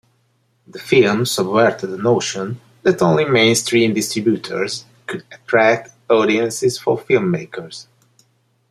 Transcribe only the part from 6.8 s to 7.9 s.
filmmakers.